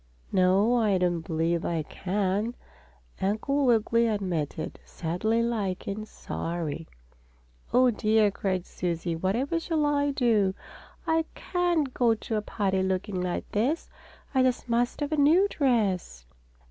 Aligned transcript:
"No, 0.31 0.77
I 0.77 0.97
don't 0.97 1.21
believe 1.21 1.63
I 1.63 1.83
can," 1.83 2.55
Uncle 3.21 3.67
Wiggily 3.67 4.07
admitted, 4.07 4.79
sadly 4.83 5.43
like 5.43 5.85
and 5.85 6.07
sorry. 6.07 6.87
"Oh, 7.71 7.91
dear!" 7.91 8.31
cried 8.31 8.65
Susie. 8.65 9.15
"Whatever 9.15 9.59
shall 9.59 9.85
I 9.85 10.09
do? 10.09 10.55
I 11.05 11.25
can't 11.35 11.93
go 11.93 12.15
to 12.15 12.35
a 12.35 12.41
party 12.41 12.81
looking 12.81 13.21
like 13.21 13.47
this! 13.51 13.91
I 14.33 14.41
just 14.41 14.67
must 14.67 15.01
have 15.01 15.11
a 15.11 15.17
new 15.17 15.47
dress." 15.47 16.25